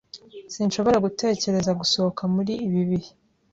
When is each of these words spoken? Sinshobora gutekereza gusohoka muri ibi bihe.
Sinshobora 0.53 0.97
gutekereza 1.05 1.71
gusohoka 1.79 2.21
muri 2.33 2.53
ibi 2.65 2.81
bihe. 2.89 3.09